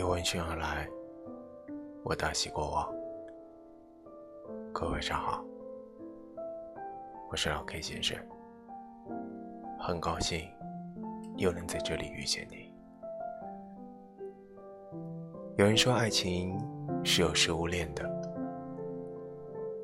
[0.00, 0.88] 你闻讯而来，
[2.02, 2.90] 我大喜过望。
[4.72, 5.44] 各位晚上好，
[7.30, 8.16] 我是老 K 先生，
[9.78, 10.48] 很高兴
[11.36, 12.72] 又能在这里遇见你。
[15.58, 16.58] 有人说爱情
[17.04, 18.02] 是有食物链的，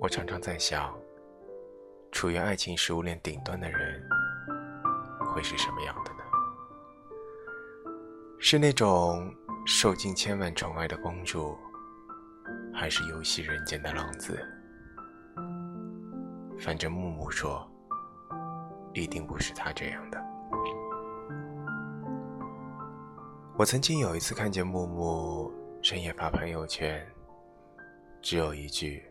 [0.00, 0.96] 我常常在想，
[2.12, 4.00] 处于爱情食物链顶端的人
[5.34, 6.18] 会是什么样的呢？
[8.38, 9.34] 是那种……
[9.66, 11.56] 受尽千万宠爱的公主，
[12.72, 14.38] 还是游戏人间的浪子？
[16.58, 17.66] 反正木木说，
[18.92, 20.22] 一定不是他这样的。
[23.56, 25.50] 我曾经有一次看见木木
[25.80, 27.02] 深夜发朋友圈，
[28.20, 29.02] 只有一句：“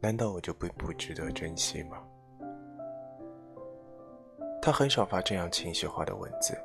[0.00, 1.98] 难道我就不不值得珍惜吗？”
[4.62, 6.56] 他很少发这样情绪化的文字，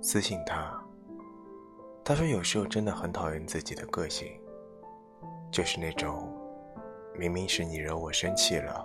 [0.00, 0.81] 私信他。
[2.04, 4.28] 他说：“有时候真的很讨厌自己的个性，
[5.52, 6.28] 就是那种
[7.16, 8.84] 明明是你惹我生气了，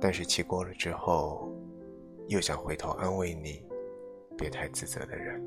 [0.00, 1.48] 但是气过了之后，
[2.28, 3.66] 又想回头安慰你，
[4.38, 5.42] 别太自责的人。”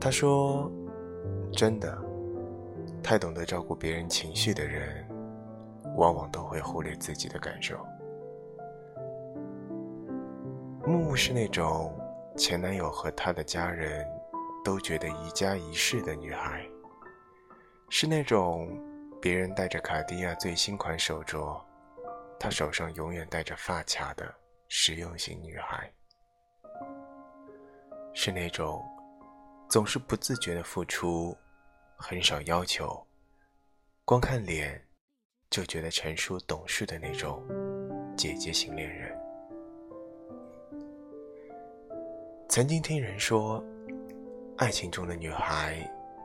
[0.00, 0.68] 他说
[1.54, 1.96] ：“真的，
[3.04, 5.06] 太懂得照顾别人情绪的人，
[5.96, 7.78] 往往都会忽略自己的感受。”
[10.84, 11.94] 木木是那种
[12.36, 14.04] 前男友和他的家人。
[14.66, 16.68] 都觉得宜家一室的女孩，
[17.88, 18.68] 是那种
[19.22, 21.62] 别人戴着卡地亚最新款手镯，
[22.36, 24.34] 她手上永远戴着发卡的
[24.66, 25.88] 实用型女孩，
[28.12, 28.84] 是那种
[29.68, 31.38] 总是不自觉的付出，
[31.96, 33.06] 很少要求，
[34.04, 34.84] 光看脸
[35.48, 37.40] 就觉得成熟懂事的那种
[38.16, 39.16] 姐姐型恋人。
[42.48, 43.64] 曾经听人说。
[44.58, 45.76] 爱情中的女孩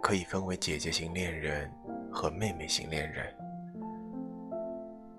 [0.02, 1.70] 可以分为姐姐型恋人
[2.10, 3.26] 和妹妹型恋人。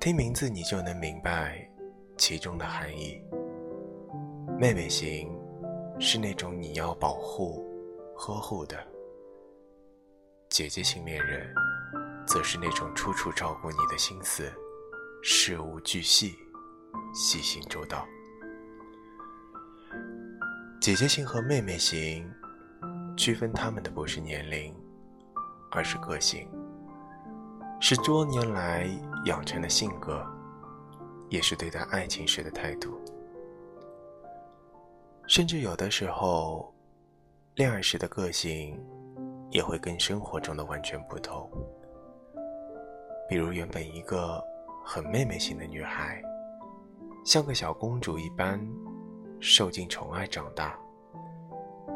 [0.00, 1.68] 听名字你就能明白
[2.16, 3.22] 其中的含义。
[4.58, 5.30] 妹妹型
[6.00, 7.62] 是那种你要保护、
[8.16, 8.78] 呵护的；
[10.48, 11.52] 姐姐型恋人
[12.26, 14.50] 则是那种处处照顾你的心思，
[15.22, 16.32] 事无巨细、
[17.12, 18.06] 细心周到。
[20.80, 22.26] 姐姐型和妹妹型。
[23.16, 24.74] 区分他们的不是年龄，
[25.70, 26.48] 而是个性，
[27.80, 28.86] 是多年来
[29.26, 30.26] 养成的性格，
[31.28, 32.98] 也是对待爱情时的态度。
[35.26, 36.74] 甚至有的时候，
[37.54, 38.78] 恋爱时的个性
[39.50, 41.48] 也会跟生活中的完全不同。
[43.28, 44.42] 比如，原本一个
[44.84, 46.20] 很妹妹型的女孩，
[47.24, 48.60] 像个小公主一般，
[49.38, 50.78] 受尽宠爱长大。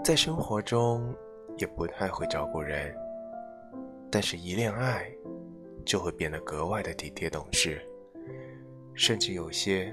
[0.06, 1.12] 在生活中
[1.58, 2.94] 也不太会照顾人，
[4.08, 5.10] 但是一恋爱
[5.84, 7.84] 就会变得格外的体贴懂事，
[8.94, 9.92] 甚至有些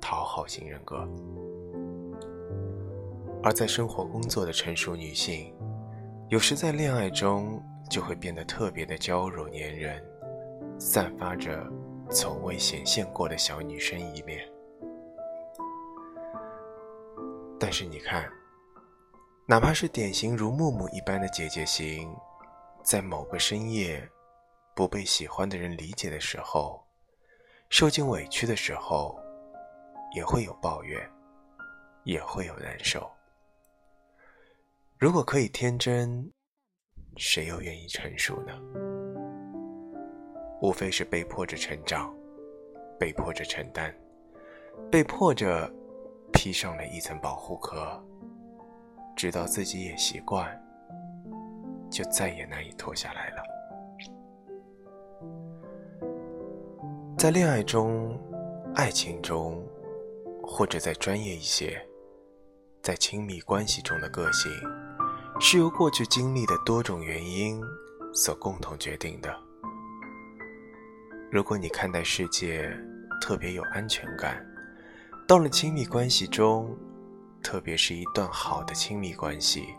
[0.00, 1.06] 讨好型人格。
[3.42, 5.54] 而在生活工作的成熟女性，
[6.30, 10.02] 有时在恋爱中就会变得特别的娇柔粘人，
[10.78, 11.70] 散发着
[12.08, 14.40] 从未显现过的小女生一面。
[17.58, 18.24] 但是你看。
[19.50, 22.08] 哪怕是典型如木木一般的姐姐型，
[22.84, 24.08] 在某个深夜，
[24.76, 26.80] 不被喜欢的人理解的时候，
[27.68, 29.18] 受尽委屈的时候，
[30.14, 31.04] 也会有抱怨，
[32.04, 33.10] 也会有难受。
[34.96, 36.32] 如果可以天真，
[37.16, 38.52] 谁又愿意成熟呢？
[40.62, 42.14] 无非是被迫着成长，
[43.00, 43.92] 被迫着承担，
[44.92, 45.68] 被迫着
[46.32, 48.00] 披上了一层保护壳。
[49.20, 50.48] 直到自己也习惯，
[51.90, 53.42] 就再也难以脱下来了。
[57.18, 58.18] 在恋爱中、
[58.74, 59.62] 爱情中，
[60.42, 61.86] 或者在专业一些，
[62.80, 64.50] 在亲密关系中的个性，
[65.38, 67.60] 是由过去经历的多种原因
[68.14, 69.38] 所共同决定的。
[71.30, 72.74] 如果你看待世界
[73.20, 74.42] 特别有安全感，
[75.28, 76.74] 到了亲密关系中，
[77.42, 79.74] 特别是一段好的亲密关系，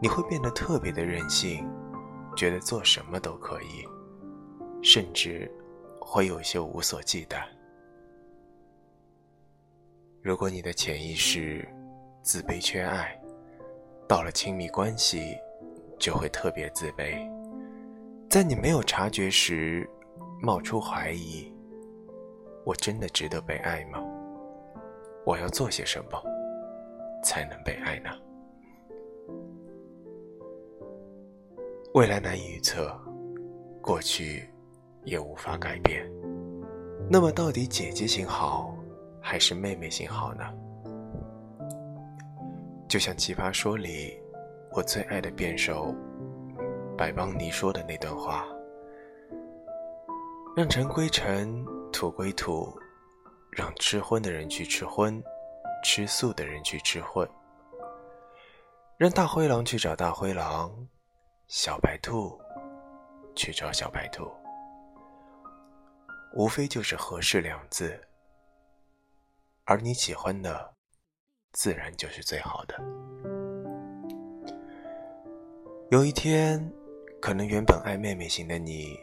[0.00, 1.68] 你会变得特别的任性，
[2.36, 3.86] 觉得做什么都可以，
[4.82, 5.50] 甚至
[6.00, 7.42] 会有些无所忌惮。
[10.22, 11.66] 如果你的潜意识
[12.22, 13.18] 自卑缺爱，
[14.06, 15.36] 到了亲密关系
[15.98, 17.28] 就会特别自卑，
[18.28, 19.88] 在你没有察觉时
[20.40, 21.52] 冒出怀疑：
[22.64, 24.00] 我真的值得被爱吗？
[25.24, 26.37] 我要做些什么？
[27.28, 28.08] 才能被爱呢？
[31.92, 32.98] 未来难以预测，
[33.82, 34.48] 过去
[35.04, 36.10] 也无法改变。
[37.10, 38.74] 那么，到底姐姐型好
[39.20, 40.44] 还是妹妹型好呢？
[42.88, 44.18] 就像《奇葩说》里
[44.72, 45.94] 我最爱的辩手
[46.96, 48.46] 百邦尼说的那段话
[50.56, 52.74] ：“让尘归尘，土归土，
[53.50, 55.22] 让吃荤的人去吃荤，
[55.82, 57.28] 吃素的人去吃荤。
[58.96, 60.70] 让大灰狼去找大灰狼，
[61.46, 62.38] 小白兔
[63.34, 64.30] 去找小白兔。
[66.34, 68.00] 无非就是合适两字，
[69.64, 70.72] 而你喜欢的。”
[71.52, 72.78] 自然就是最好的。
[75.90, 76.70] 有一天，
[77.22, 79.00] 可能原本爱妹妹型的你，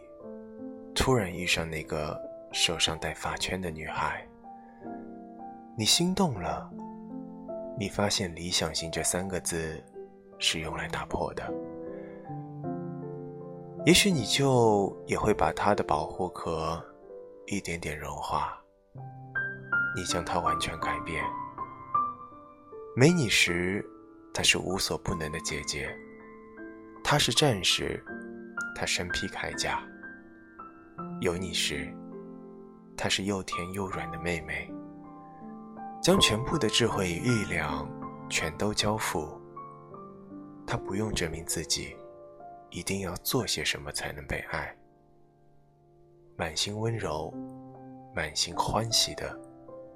[0.94, 2.18] 突然遇上那个
[2.54, 4.26] 手上戴发圈的女孩，
[5.78, 6.72] 你心动了。
[7.78, 9.84] 你发现“理想型”这三个字
[10.40, 11.54] 是用来打破的，
[13.86, 16.82] 也许你就也会把它的保护壳
[17.48, 18.58] 一点点融化，
[19.94, 21.22] 你将它完全改变。
[22.96, 23.86] 没你时，
[24.34, 25.90] 她是无所不能的姐姐；
[27.04, 28.02] 她是战士，
[28.74, 29.80] 她身披铠甲；
[31.20, 31.94] 有你时，
[32.96, 34.72] 她是又甜又软的妹妹。
[36.06, 37.90] 将全部的智慧与力量
[38.30, 39.28] 全都交付，
[40.64, 41.98] 他不用证明自己，
[42.70, 44.72] 一定要做些什么才能被爱。
[46.38, 47.34] 满心温柔，
[48.14, 49.36] 满心欢喜的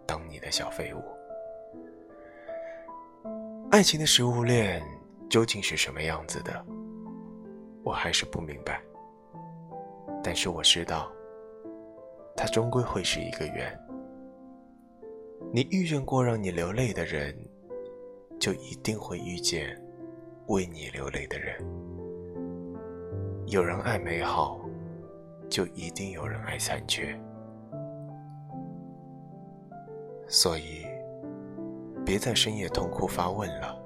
[0.07, 1.03] 当你的小废物。
[3.69, 4.81] 爱情的食物链
[5.29, 6.65] 究竟是什么样子的？
[7.83, 8.81] 我还是不明白。
[10.23, 11.07] 但是我知道，
[12.35, 13.79] 它终归会是一个圆。
[15.51, 17.36] 你遇见过让你流泪的人，
[18.40, 19.75] 就一定会遇见
[20.48, 21.60] 为你流泪的人。
[23.48, 24.60] 有人爱美好，
[25.50, 27.19] 就一定有人爱残缺。
[30.28, 30.86] 所以。
[32.06, 33.78] 别在深夜痛哭发问了。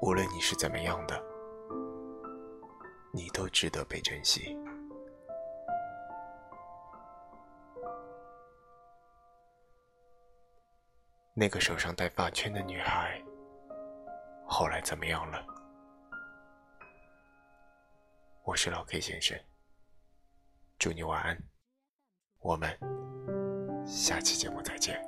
[0.00, 1.22] 无论你是怎么样的，
[3.12, 4.56] 你都值得被珍惜。
[11.40, 13.18] 那个手上戴发圈的女孩，
[14.46, 15.42] 后来怎么样了？
[18.44, 19.40] 我是老 K 先生，
[20.78, 21.42] 祝你晚安。
[22.40, 22.78] 我们
[23.86, 25.02] 下期节目再见。